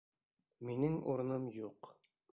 [0.69, 1.95] Минең урыным юҡ...